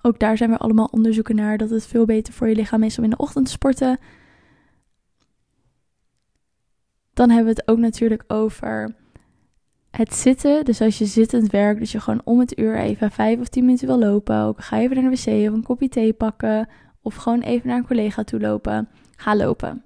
Ook 0.01 0.19
daar 0.19 0.37
zijn 0.37 0.49
we 0.49 0.57
allemaal 0.57 0.89
onderzoeken 0.91 1.35
naar 1.35 1.57
dat 1.57 1.69
het 1.69 1.87
veel 1.87 2.05
beter 2.05 2.33
voor 2.33 2.49
je 2.49 2.55
lichaam 2.55 2.83
is 2.83 2.97
om 2.97 3.03
in 3.03 3.09
de 3.09 3.17
ochtend 3.17 3.45
te 3.45 3.51
sporten. 3.51 3.97
Dan 7.13 7.29
hebben 7.29 7.53
we 7.53 7.59
het 7.59 7.69
ook 7.69 7.77
natuurlijk 7.77 8.23
over 8.27 8.95
het 9.89 10.13
zitten. 10.13 10.65
Dus 10.65 10.81
als 10.81 10.97
je 10.97 11.05
zittend 11.05 11.51
werkt, 11.51 11.79
dat 11.79 11.89
je 11.89 11.99
gewoon 11.99 12.21
om 12.23 12.39
het 12.39 12.59
uur 12.59 12.77
even 12.77 13.11
vijf 13.11 13.39
of 13.39 13.47
tien 13.47 13.65
minuten 13.65 13.87
wil 13.87 13.99
lopen. 13.99 14.41
Ook 14.41 14.63
ga 14.63 14.79
even 14.79 14.95
naar 14.95 15.11
de 15.11 15.17
wc 15.17 15.49
of 15.49 15.55
een 15.55 15.63
kopje 15.63 15.89
thee 15.89 16.13
pakken. 16.13 16.67
Of 17.01 17.15
gewoon 17.15 17.41
even 17.41 17.67
naar 17.67 17.77
een 17.77 17.87
collega 17.87 18.23
toe 18.23 18.39
lopen. 18.39 18.89
Ga 19.15 19.35
lopen. 19.35 19.83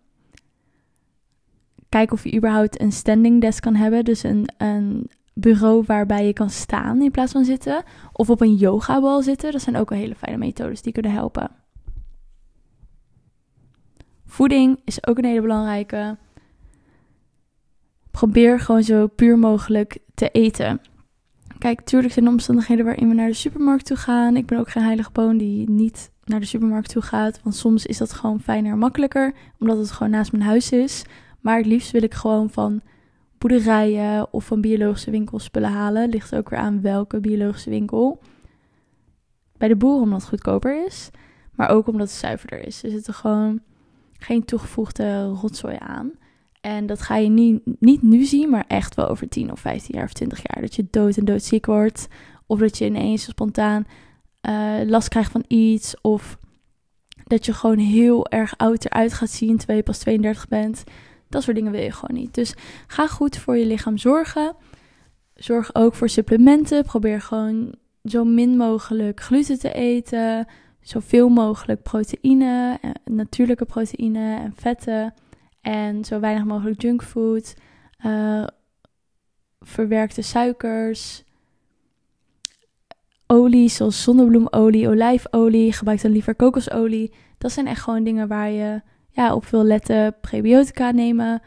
Kijk 1.94 2.12
of 2.12 2.24
je 2.24 2.36
überhaupt 2.36 2.82
een 2.82 2.92
standing 2.92 3.42
desk 3.42 3.62
kan 3.62 3.76
hebben. 3.76 4.06
Dus 4.06 4.24
een, 4.24 4.50
een 4.58 5.10
bureau 5.34 5.84
waarbij 5.86 6.26
je 6.26 6.34
kan 6.34 6.50
staan 6.50 7.02
in 7.02 7.12
plaats 7.12 7.32
van 7.32 7.46
zitten. 7.46 7.84
Of 8.14 8.30
op 8.30 8.42
een 8.42 8.56
yogabal 8.56 9.22
zitten. 9.22 9.52
Dat 9.52 9.62
zijn 9.62 9.76
ook 9.76 9.90
wel 9.90 10.00
hele 10.00 10.16
fijne 10.16 10.38
methodes 10.38 10.82
die 10.82 10.94
kunnen 10.94 11.12
helpen. 11.12 11.52
Voeding 14.26 14.80
is 14.86 15.08
ook 15.08 15.18
een 15.18 15.26
hele 15.26 15.42
belangrijke. 15.42 16.18
Probeer 18.12 18.60
gewoon 18.60 18.84
zo 18.84 19.08
puur 19.08 19.38
mogelijk 19.38 19.98
te 20.14 20.30
eten. 20.30 20.82
Kijk, 21.58 21.82
tuurlijk 21.82 22.14
zijn 22.14 22.26
er 22.26 22.32
omstandigheden 22.32 22.86
waarin 22.86 23.08
we 23.08 23.14
naar 23.14 23.28
de 23.28 23.34
supermarkt 23.34 23.86
toe 23.86 23.98
gaan. 23.98 24.38
Ik 24.38 24.46
ben 24.46 24.60
ook 24.60 24.70
geen 24.70 24.84
heilige 24.84 25.12
boon 25.12 25.38
die 25.38 25.70
niet 25.70 26.12
naar 26.24 26.40
de 26.40 26.46
supermarkt 26.46 26.90
toe 26.90 27.02
gaat. 27.02 27.40
Want 27.44 27.56
soms 27.56 27.86
is 27.86 27.98
dat 27.98 28.14
gewoon 28.14 28.42
fijner 28.42 28.72
en 28.72 28.78
makkelijker, 28.78 29.34
omdat 29.60 29.78
het 29.78 29.92
gewoon 29.92 30.12
naast 30.12 30.32
mijn 30.32 30.44
huis 30.44 30.72
is. 30.72 31.04
Maar 31.44 31.58
het 31.58 31.66
liefst 31.66 31.92
wil 31.92 32.04
ik 32.04 32.14
gewoon 32.14 32.50
van 32.50 32.82
boerderijen 33.38 34.34
of 34.34 34.46
van 34.46 34.62
biologische 34.62 35.12
winkels 35.12 35.44
spullen 35.44 35.72
halen. 35.72 36.10
Ligt 36.10 36.36
ook 36.36 36.50
weer 36.50 36.60
aan 36.60 36.82
welke 36.82 37.20
biologische 37.20 37.70
winkel. 37.70 38.20
Bij 39.58 39.68
de 39.68 39.76
boeren 39.76 40.02
omdat 40.02 40.20
het 40.20 40.30
goedkoper 40.30 40.86
is, 40.86 41.10
maar 41.52 41.70
ook 41.70 41.88
omdat 41.88 42.08
het 42.08 42.18
zuiverder 42.18 42.66
is. 42.66 42.84
Er 42.84 42.90
zitten 42.90 43.14
gewoon 43.14 43.62
geen 44.20 44.46
toegevoegde 44.46 45.26
rotzooi 45.26 45.76
aan. 45.80 46.12
En 46.62 46.86
dat 46.86 47.02
ga 47.02 47.16
je 47.16 47.30
niet, 47.30 47.62
niet 47.80 48.02
nu 48.02 48.24
zien, 48.24 48.50
maar 48.50 48.66
echt 48.68 48.96
wel 48.96 49.08
over 49.08 49.30
10 49.30 49.52
of 49.52 49.60
15 49.60 49.96
jaar 49.96 50.06
of 50.06 50.14
20 50.14 50.38
jaar. 50.44 50.62
Dat 50.62 50.76
je 50.76 50.88
dood 50.90 51.18
en 51.18 51.26
doodziek 51.26 51.66
wordt. 51.66 52.08
Of 52.46 52.60
dat 52.60 52.78
je 52.78 52.86
ineens 52.86 53.24
spontaan 53.24 53.86
uh, 54.50 54.80
last 54.86 55.08
krijgt 55.08 55.32
van 55.32 55.46
iets. 55.48 56.02
Of 56.02 56.38
dat 57.24 57.46
je 57.46 57.54
gewoon 57.54 57.78
heel 57.78 58.28
erg 58.28 58.58
oud 58.58 58.86
eruit 58.86 59.14
gaat 59.14 59.30
zien 59.30 59.58
terwijl 59.58 59.78
je 59.78 59.84
pas 59.84 59.98
32 60.00 60.48
bent. 60.48 60.84
Dat 61.34 61.44
soort 61.44 61.56
dingen 61.56 61.72
wil 61.72 61.82
je 61.82 61.92
gewoon 61.92 62.20
niet. 62.22 62.34
Dus 62.34 62.54
ga 62.88 63.08
goed 63.08 63.38
voor 63.38 63.58
je 63.58 63.66
lichaam 63.66 63.98
zorgen. 63.98 64.56
Zorg 65.36 65.76
ook 65.76 65.96
voor 65.96 66.10
supplementen. 66.10 66.84
Probeer 66.84 67.22
gewoon 67.22 67.76
zo 68.04 68.24
min 68.24 68.58
mogelijk 68.58 69.22
gluten 69.22 69.60
te 69.60 69.74
eten. 69.74 70.48
Zoveel 70.82 71.30
mogelijk 71.30 71.84
proteïne, 71.84 72.78
eh, 72.82 72.92
natuurlijke 73.06 73.66
proteïne 73.66 74.36
en 74.40 74.54
vetten. 74.56 75.14
En 75.62 76.06
zo 76.06 76.20
weinig 76.20 76.44
mogelijk 76.44 76.82
junkfood. 76.82 77.54
Uh, 78.06 78.48
verwerkte 79.60 80.22
suikers. 80.22 81.24
Olie 83.28 83.70
zoals 83.70 84.04
zonnebloemolie, 84.04 84.90
olijfolie. 84.90 85.74
Gebruik 85.74 86.02
dan 86.02 86.12
liever 86.12 86.36
kokosolie. 86.36 87.14
Dat 87.38 87.52
zijn 87.52 87.68
echt 87.68 87.82
gewoon 87.82 88.04
dingen 88.04 88.28
waar 88.28 88.50
je 88.50 88.82
ja, 89.14 89.36
op 89.36 89.46
wil 89.46 89.64
letten. 89.64 90.16
Prebiotica 90.22 90.92
nemen. 90.92 91.42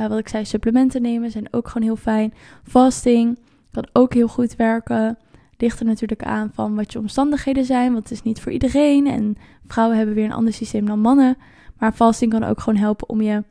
Uh, 0.00 0.06
wat 0.06 0.18
ik 0.18 0.28
zei, 0.28 0.44
supplementen 0.44 1.02
nemen 1.02 1.30
zijn 1.30 1.48
ook 1.50 1.68
gewoon 1.68 1.86
heel 1.88 1.96
fijn. 1.96 2.34
Fasting 2.62 3.38
kan 3.70 3.88
ook 3.92 4.14
heel 4.14 4.28
goed 4.28 4.56
werken. 4.56 5.18
Ligt 5.56 5.80
er 5.80 5.86
natuurlijk 5.86 6.22
aan 6.22 6.50
van 6.54 6.74
wat 6.74 6.92
je 6.92 6.98
omstandigheden 6.98 7.64
zijn. 7.64 7.92
Want 7.92 8.02
het 8.02 8.12
is 8.12 8.22
niet 8.22 8.40
voor 8.40 8.52
iedereen. 8.52 9.06
En 9.06 9.36
vrouwen 9.66 9.96
hebben 9.96 10.14
weer 10.14 10.24
een 10.24 10.32
ander 10.32 10.52
systeem 10.52 10.86
dan 10.86 11.00
mannen. 11.00 11.36
Maar 11.78 11.92
fasting 11.92 12.30
kan 12.30 12.44
ook 12.44 12.60
gewoon 12.60 12.78
helpen 12.78 13.08
om 13.08 13.20
je 13.20 13.44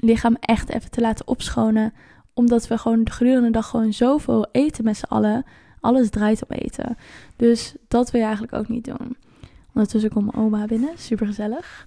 lichaam 0.00 0.36
echt 0.40 0.68
even 0.68 0.90
te 0.90 1.00
laten 1.00 1.28
opschonen. 1.28 1.92
Omdat 2.34 2.66
we 2.68 2.78
gewoon 2.78 3.10
gedurende 3.10 3.46
de 3.46 3.52
dag 3.52 3.68
gewoon 3.68 3.92
zoveel 3.92 4.46
eten 4.52 4.84
met 4.84 4.96
z'n 4.96 5.04
allen. 5.04 5.44
Alles 5.80 6.10
draait 6.10 6.42
op 6.42 6.50
eten. 6.50 6.96
Dus 7.36 7.74
dat 7.88 8.10
wil 8.10 8.20
je 8.20 8.26
eigenlijk 8.26 8.56
ook 8.56 8.68
niet 8.68 8.84
doen. 8.84 9.16
Ondertussen 9.74 10.10
komt 10.10 10.32
mijn 10.32 10.46
oma 10.46 10.64
binnen. 10.64 10.90
Super 10.96 11.26
gezellig. 11.26 11.86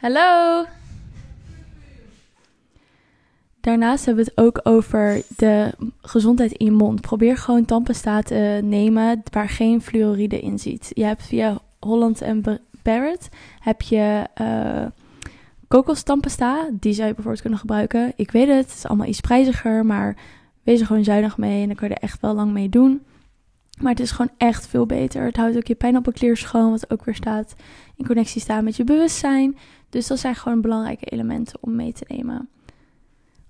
Hallo! 0.00 0.64
Daarnaast 3.60 4.04
hebben 4.04 4.24
we 4.24 4.30
het 4.34 4.46
ook 4.46 4.60
over 4.62 5.22
de 5.36 5.74
gezondheid 6.00 6.52
in 6.52 6.66
je 6.66 6.72
mond. 6.72 7.00
Probeer 7.00 7.36
gewoon 7.36 7.64
tandpasta 7.64 8.22
te 8.22 8.60
nemen 8.62 9.22
waar 9.30 9.48
geen 9.48 9.82
fluoride 9.82 10.40
in 10.40 10.58
zit. 10.58 10.90
Je 10.94 11.04
hebt 11.04 11.22
via 11.22 11.58
Holland 11.80 12.20
en 12.20 12.60
Barrett 12.82 13.28
heb 13.58 13.82
je 13.82 14.26
uh, 14.40 14.86
kokostampesta. 15.68 16.68
Die 16.72 16.92
zou 16.92 17.06
je 17.06 17.14
bijvoorbeeld 17.14 17.42
kunnen 17.42 17.60
gebruiken. 17.60 18.12
Ik 18.16 18.30
weet 18.30 18.48
het, 18.48 18.66
het 18.66 18.74
is 18.74 18.86
allemaal 18.86 19.06
iets 19.06 19.20
prijziger, 19.20 19.86
maar 19.86 20.16
wees 20.62 20.80
er 20.80 20.86
gewoon 20.86 21.04
zuinig 21.04 21.36
mee 21.36 21.60
en 21.60 21.66
dan 21.66 21.76
kun 21.76 21.88
je 21.88 21.94
er 21.94 22.02
echt 22.02 22.20
wel 22.20 22.34
lang 22.34 22.52
mee 22.52 22.68
doen. 22.68 23.02
Maar 23.80 23.92
het 23.92 24.00
is 24.00 24.10
gewoon 24.10 24.32
echt 24.36 24.66
veel 24.66 24.86
beter. 24.86 25.24
Het 25.24 25.36
houdt 25.36 25.56
ook 25.56 25.66
je 25.66 25.74
pijnappelklier 25.74 26.36
schoon, 26.36 26.70
wat 26.70 26.90
ook 26.90 27.04
weer 27.04 27.14
staat 27.14 27.54
in 27.96 28.06
connectie 28.06 28.40
staan 28.40 28.64
met 28.64 28.76
je 28.76 28.84
bewustzijn. 28.84 29.56
Dus 29.90 30.06
dat 30.06 30.18
zijn 30.18 30.34
gewoon 30.34 30.60
belangrijke 30.60 31.04
elementen 31.04 31.58
om 31.60 31.76
mee 31.76 31.92
te 31.92 32.04
nemen. 32.08 32.48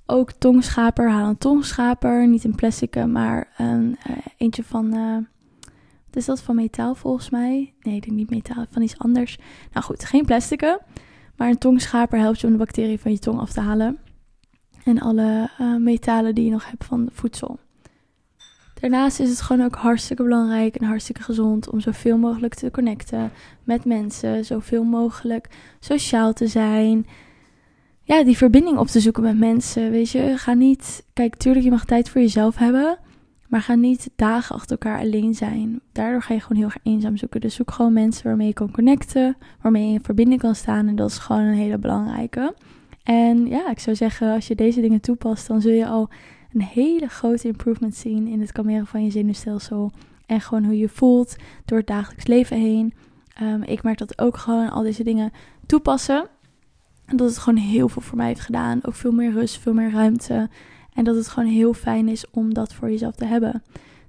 Ook 0.06 0.32
tongschaper, 0.32 1.10
haal 1.10 1.28
een 1.28 1.38
tongschaper. 1.38 2.28
Niet 2.28 2.44
een 2.44 2.54
plastic, 2.54 3.06
maar 3.06 3.52
een, 3.56 3.98
uh, 4.08 4.16
eentje 4.36 4.64
van... 4.64 4.94
Uh, 4.94 5.16
wat 6.06 6.16
is 6.16 6.24
dat, 6.24 6.42
van 6.42 6.54
metaal 6.54 6.94
volgens 6.94 7.30
mij? 7.30 7.74
Nee, 7.80 8.02
niet 8.06 8.30
metaal, 8.30 8.66
van 8.70 8.82
iets 8.82 8.98
anders. 8.98 9.38
Nou 9.72 9.84
goed, 9.84 10.04
geen 10.04 10.24
plastic. 10.24 10.78
Maar 11.36 11.48
een 11.48 11.58
tongschaper 11.58 12.18
helpt 12.18 12.40
je 12.40 12.46
om 12.46 12.52
de 12.52 12.58
bacteriën 12.58 12.98
van 12.98 13.10
je 13.10 13.18
tong 13.18 13.40
af 13.40 13.52
te 13.52 13.60
halen. 13.60 13.98
En 14.84 15.00
alle 15.00 15.50
uh, 15.60 15.76
metalen 15.76 16.34
die 16.34 16.44
je 16.44 16.50
nog 16.50 16.70
hebt 16.70 16.84
van 16.84 17.08
voedsel. 17.12 17.58
Daarnaast 18.80 19.20
is 19.20 19.28
het 19.28 19.40
gewoon 19.40 19.64
ook 19.64 19.74
hartstikke 19.74 20.22
belangrijk 20.22 20.76
en 20.76 20.86
hartstikke 20.86 21.22
gezond 21.22 21.70
om 21.70 21.80
zoveel 21.80 22.18
mogelijk 22.18 22.54
te 22.54 22.70
connecten 22.70 23.32
met 23.64 23.84
mensen. 23.84 24.44
Zoveel 24.44 24.84
mogelijk 24.84 25.48
sociaal 25.80 26.32
te 26.32 26.46
zijn. 26.46 27.06
Ja, 28.02 28.24
die 28.24 28.36
verbinding 28.36 28.78
op 28.78 28.86
te 28.86 29.00
zoeken 29.00 29.22
met 29.22 29.38
mensen. 29.38 29.90
Weet 29.90 30.10
je, 30.10 30.32
ga 30.36 30.52
niet. 30.52 31.04
Kijk, 31.12 31.36
tuurlijk, 31.36 31.64
je 31.64 31.70
mag 31.70 31.84
tijd 31.84 32.08
voor 32.08 32.20
jezelf 32.20 32.56
hebben. 32.56 32.98
Maar 33.48 33.60
ga 33.60 33.74
niet 33.74 34.10
dagen 34.16 34.54
achter 34.54 34.70
elkaar 34.70 35.00
alleen 35.00 35.34
zijn. 35.34 35.80
Daardoor 35.92 36.22
ga 36.22 36.34
je 36.34 36.40
gewoon 36.40 36.58
heel 36.58 36.66
erg 36.66 36.78
eenzaam 36.82 37.16
zoeken. 37.16 37.40
Dus 37.40 37.54
zoek 37.54 37.70
gewoon 37.70 37.92
mensen 37.92 38.26
waarmee 38.26 38.46
je 38.46 38.52
kan 38.52 38.70
connecten. 38.70 39.36
Waarmee 39.60 39.86
je 39.86 39.92
in 39.92 40.04
verbinding 40.04 40.40
kan 40.40 40.54
staan. 40.54 40.88
En 40.88 40.96
dat 40.96 41.10
is 41.10 41.18
gewoon 41.18 41.42
een 41.42 41.54
hele 41.54 41.78
belangrijke. 41.78 42.54
En 43.02 43.46
ja, 43.46 43.70
ik 43.70 43.78
zou 43.78 43.96
zeggen, 43.96 44.32
als 44.32 44.46
je 44.46 44.54
deze 44.54 44.80
dingen 44.80 45.00
toepast, 45.00 45.46
dan 45.46 45.60
zul 45.60 45.72
je 45.72 45.86
al 45.86 46.08
een 46.52 46.62
hele 46.62 47.06
grote 47.06 47.46
improvement 47.46 47.94
zien 47.94 48.26
in 48.26 48.40
het 48.40 48.52
kalmeren 48.52 48.86
van 48.86 49.04
je 49.04 49.10
zenuwstelsel. 49.10 49.90
en 50.26 50.40
gewoon 50.40 50.64
hoe 50.64 50.78
je 50.78 50.88
voelt 50.88 51.36
door 51.64 51.78
het 51.78 51.86
dagelijks 51.86 52.26
leven 52.26 52.56
heen. 52.56 52.94
Ehm, 53.34 53.62
ik 53.62 53.82
merk 53.82 53.98
dat 53.98 54.18
ook 54.20 54.36
gewoon 54.36 54.70
al 54.70 54.82
deze 54.82 55.04
dingen 55.04 55.32
toepassen. 55.66 56.28
En 57.04 57.16
dat 57.16 57.28
het 57.28 57.38
gewoon 57.38 57.58
heel 57.58 57.88
veel 57.88 58.02
voor 58.02 58.16
mij 58.16 58.26
heeft 58.26 58.40
gedaan. 58.40 58.78
Ook 58.82 58.94
veel 58.94 59.12
meer 59.12 59.32
rust, 59.32 59.58
veel 59.58 59.74
meer 59.74 59.90
ruimte. 59.90 60.48
En 60.92 61.04
dat 61.04 61.16
het 61.16 61.28
gewoon 61.28 61.48
heel 61.48 61.74
fijn 61.74 62.08
is 62.08 62.30
om 62.30 62.54
dat 62.54 62.74
voor 62.74 62.90
jezelf 62.90 63.14
te 63.14 63.24
hebben. 63.24 63.62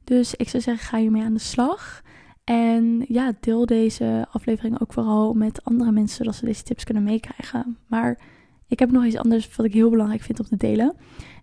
Dus 0.03 0.36
ik 0.36 0.50
zou 0.50 0.63
zeggen, 0.63 0.88
ga 0.88 0.98
hiermee 0.98 1.24
aan 1.24 1.33
de 1.33 1.39
slag. 1.39 2.01
En 2.43 3.05
ja, 3.07 3.33
deel 3.39 3.65
deze 3.65 4.27
aflevering 4.31 4.81
ook 4.81 4.93
vooral 4.93 5.33
met 5.33 5.63
andere 5.63 5.91
mensen, 5.91 6.17
zodat 6.17 6.36
ze 6.36 6.45
deze 6.45 6.63
tips 6.63 6.83
kunnen 6.83 7.03
meekrijgen. 7.03 7.77
Maar 7.88 8.19
ik 8.72 8.80
heb 8.80 8.92
nog 8.92 9.06
iets 9.06 9.18
anders 9.18 9.56
wat 9.56 9.66
ik 9.66 9.74
heel 9.74 9.90
belangrijk 9.90 10.22
vind 10.22 10.40
om 10.40 10.46
te 10.46 10.58
delen. 10.58 10.96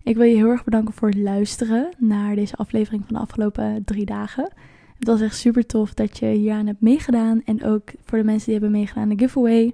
Ik 0.03 0.15
wil 0.15 0.25
je 0.25 0.35
heel 0.35 0.49
erg 0.49 0.63
bedanken 0.63 0.93
voor 0.93 1.07
het 1.07 1.17
luisteren 1.17 1.89
naar 1.97 2.35
deze 2.35 2.55
aflevering 2.55 3.03
van 3.05 3.15
de 3.15 3.21
afgelopen 3.21 3.83
drie 3.85 4.05
dagen. 4.05 4.51
Het 4.97 5.07
was 5.07 5.21
echt 5.21 5.35
super 5.35 5.65
tof 5.65 5.93
dat 5.93 6.17
je 6.17 6.25
hier 6.25 6.53
aan 6.53 6.67
hebt 6.67 6.81
meegedaan. 6.81 7.41
En 7.45 7.63
ook 7.63 7.91
voor 8.03 8.17
de 8.17 8.23
mensen 8.23 8.45
die 8.45 8.53
hebben 8.53 8.71
meegedaan 8.71 9.03
aan 9.03 9.17
de 9.17 9.23
giveaway. 9.23 9.73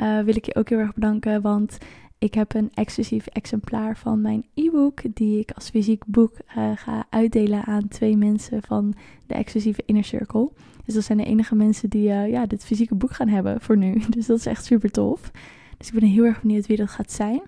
Uh, 0.00 0.20
wil 0.20 0.36
ik 0.36 0.46
je 0.46 0.54
ook 0.54 0.68
heel 0.68 0.78
erg 0.78 0.94
bedanken, 0.94 1.42
want 1.42 1.78
ik 2.18 2.34
heb 2.34 2.54
een 2.54 2.70
exclusief 2.74 3.26
exemplaar 3.26 3.96
van 3.96 4.20
mijn 4.20 4.44
e-book, 4.54 5.00
die 5.14 5.38
ik 5.38 5.50
als 5.50 5.70
fysiek 5.70 6.02
boek 6.06 6.32
uh, 6.56 6.70
ga 6.74 7.06
uitdelen 7.10 7.64
aan 7.64 7.88
twee 7.88 8.16
mensen 8.16 8.62
van 8.62 8.94
de 9.26 9.34
exclusieve 9.34 9.82
Inner 9.86 10.04
Circle. 10.04 10.50
Dus 10.84 10.94
dat 10.94 11.04
zijn 11.04 11.18
de 11.18 11.24
enige 11.24 11.54
mensen 11.54 11.90
die 11.90 12.08
uh, 12.08 12.30
ja, 12.30 12.46
dit 12.46 12.64
fysieke 12.64 12.94
boek 12.94 13.12
gaan 13.12 13.28
hebben 13.28 13.60
voor 13.60 13.76
nu. 13.76 14.02
Dus 14.16 14.26
dat 14.26 14.38
is 14.38 14.46
echt 14.46 14.64
super 14.64 14.90
tof. 14.90 15.30
Dus 15.76 15.88
ik 15.88 16.00
ben 16.00 16.08
heel 16.08 16.24
erg 16.24 16.40
benieuwd 16.40 16.66
wie 16.66 16.76
dat 16.76 16.88
gaat 16.88 17.12
zijn. 17.12 17.42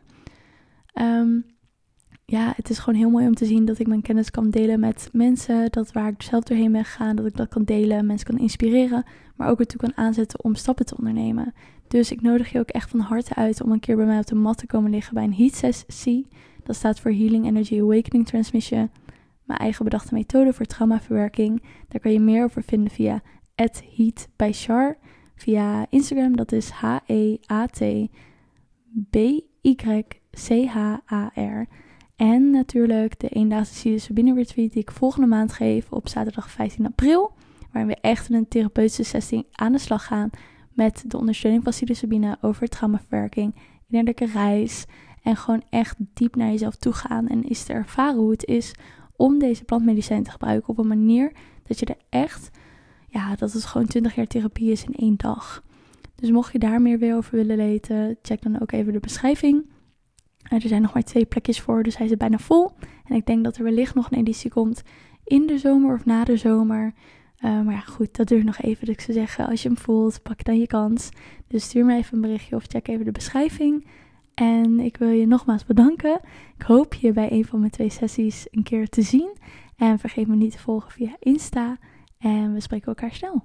Um, 0.94 1.44
ja, 2.24 2.52
het 2.56 2.70
is 2.70 2.78
gewoon 2.78 2.98
heel 2.98 3.10
mooi 3.10 3.26
om 3.26 3.34
te 3.34 3.44
zien 3.44 3.64
dat 3.64 3.78
ik 3.78 3.86
mijn 3.86 4.02
kennis 4.02 4.30
kan 4.30 4.50
delen 4.50 4.80
met 4.80 5.08
mensen. 5.12 5.70
Dat 5.70 5.92
waar 5.92 6.08
ik 6.08 6.22
zelf 6.22 6.44
doorheen 6.44 6.72
ben 6.72 6.84
gegaan, 6.84 7.16
dat 7.16 7.26
ik 7.26 7.36
dat 7.36 7.48
kan 7.48 7.64
delen, 7.64 8.06
mensen 8.06 8.26
kan 8.26 8.38
inspireren. 8.38 9.04
Maar 9.36 9.48
ook 9.48 9.60
ertoe 9.60 9.80
kan 9.80 9.96
aanzetten 9.96 10.44
om 10.44 10.54
stappen 10.54 10.86
te 10.86 10.96
ondernemen. 10.96 11.54
Dus 11.88 12.10
ik 12.10 12.22
nodig 12.22 12.52
je 12.52 12.58
ook 12.58 12.68
echt 12.68 12.90
van 12.90 13.00
harte 13.00 13.34
uit 13.34 13.62
om 13.62 13.72
een 13.72 13.80
keer 13.80 13.96
bij 13.96 14.06
mij 14.06 14.18
op 14.18 14.26
de 14.26 14.34
mat 14.34 14.58
te 14.58 14.66
komen 14.66 14.90
liggen 14.90 15.14
bij 15.14 15.24
een 15.24 15.34
heat 15.34 15.54
sessie. 15.54 16.28
Dat 16.62 16.76
staat 16.76 17.00
voor 17.00 17.10
Healing 17.10 17.46
Energy 17.46 17.80
Awakening 17.80 18.26
Transmission. 18.26 18.90
Mijn 19.44 19.58
eigen 19.58 19.84
bedachte 19.84 20.14
methode 20.14 20.52
voor 20.52 20.66
traumaverwerking. 20.66 21.62
Daar 21.88 22.00
kan 22.00 22.12
je 22.12 22.20
meer 22.20 22.44
over 22.44 22.62
vinden 22.62 22.90
via 22.90 23.22
Heat. 23.96 24.28
Via 25.36 25.86
Instagram, 25.90 26.36
dat 26.36 26.52
is 26.52 26.70
H-E-A-T-B-Y-C-H-A-R. 26.70 28.08
En 32.16 32.50
natuurlijk 32.50 33.20
de 33.20 33.28
eendaagse 33.28 33.72
psilocybine 33.72 34.34
retreat 34.34 34.72
die 34.72 34.82
ik 34.82 34.90
volgende 34.90 35.26
maand 35.26 35.52
geef 35.52 35.92
op 35.92 36.08
zaterdag 36.08 36.50
15 36.50 36.86
april. 36.86 37.32
Waarin 37.72 37.90
we 37.94 38.00
echt 38.00 38.28
in 38.28 38.34
een 38.34 38.48
therapeutische 38.48 39.02
sessie 39.02 39.46
aan 39.52 39.72
de 39.72 39.78
slag 39.78 40.06
gaan 40.06 40.30
met 40.72 41.04
de 41.06 41.18
ondersteuning 41.18 41.62
van 41.62 41.72
psilocybine 41.72 42.38
over 42.40 42.68
traumaverwerking, 42.68 43.54
innerlijke 43.88 44.26
reis 44.26 44.84
en 45.22 45.36
gewoon 45.36 45.62
echt 45.70 45.96
diep 45.98 46.36
naar 46.36 46.50
jezelf 46.50 46.76
toe 46.76 46.92
gaan 46.92 47.28
en 47.28 47.48
is 47.48 47.64
te 47.64 47.72
ervaren 47.72 48.20
hoe 48.20 48.30
het 48.30 48.44
is 48.44 48.74
om 49.16 49.38
deze 49.38 49.64
plantmedicijn 49.64 50.22
te 50.22 50.30
gebruiken 50.30 50.68
op 50.68 50.78
een 50.78 50.86
manier 50.86 51.32
dat 51.66 51.78
je 51.78 51.86
er 51.86 51.98
echt, 52.08 52.50
ja, 53.16 53.34
dat 53.34 53.52
het 53.52 53.64
gewoon 53.64 53.86
20 53.86 54.14
jaar 54.14 54.26
therapie 54.26 54.70
is 54.70 54.84
in 54.84 54.94
één 54.94 55.16
dag. 55.16 55.62
Dus 56.14 56.30
mocht 56.30 56.52
je 56.52 56.58
daar 56.58 56.82
meer 56.82 56.98
weer 56.98 57.16
over 57.16 57.36
willen 57.36 57.56
weten, 57.56 58.18
check 58.22 58.42
dan 58.42 58.60
ook 58.60 58.72
even 58.72 58.92
de 58.92 59.00
beschrijving. 59.00 59.64
Er 60.42 60.60
zijn 60.60 60.82
nog 60.82 60.94
maar 60.94 61.02
twee 61.02 61.24
plekjes 61.24 61.60
voor, 61.60 61.82
dus 61.82 61.96
hij 61.96 62.06
is 62.06 62.16
bijna 62.16 62.38
vol. 62.38 62.70
En 63.04 63.16
ik 63.16 63.26
denk 63.26 63.44
dat 63.44 63.56
er 63.56 63.64
wellicht 63.64 63.94
nog 63.94 64.10
een 64.10 64.18
editie 64.18 64.50
komt 64.50 64.82
in 65.24 65.46
de 65.46 65.58
zomer 65.58 65.94
of 65.94 66.04
na 66.04 66.24
de 66.24 66.36
zomer. 66.36 66.92
Uh, 67.40 67.60
maar 67.62 67.74
ja, 67.74 67.80
goed, 67.80 68.16
dat 68.16 68.28
duurt 68.28 68.44
nog 68.44 68.58
even. 68.58 68.86
Dus 68.86 68.94
ik 68.94 69.00
zou 69.00 69.18
zeggen, 69.18 69.46
als 69.46 69.62
je 69.62 69.68
hem 69.68 69.78
voelt, 69.78 70.22
pak 70.22 70.44
dan 70.44 70.58
je 70.58 70.66
kans. 70.66 71.08
Dus 71.46 71.64
stuur 71.64 71.84
me 71.84 71.96
even 71.96 72.14
een 72.14 72.20
berichtje 72.20 72.56
of 72.56 72.64
check 72.66 72.88
even 72.88 73.04
de 73.04 73.12
beschrijving. 73.12 73.86
En 74.34 74.80
ik 74.80 74.96
wil 74.96 75.08
je 75.08 75.26
nogmaals 75.26 75.64
bedanken. 75.64 76.20
Ik 76.56 76.62
hoop 76.62 76.94
je 76.94 77.12
bij 77.12 77.32
een 77.32 77.44
van 77.44 77.58
mijn 77.58 77.70
twee 77.70 77.90
sessies 77.90 78.46
een 78.50 78.62
keer 78.62 78.88
te 78.88 79.02
zien. 79.02 79.36
En 79.76 79.98
vergeet 79.98 80.26
me 80.26 80.36
niet 80.36 80.52
te 80.52 80.58
volgen 80.58 80.90
via 80.90 81.16
Insta. 81.18 81.78
En 82.18 82.52
we 82.52 82.60
spreken 82.60 82.86
elkaar 82.86 83.12
snel. 83.12 83.44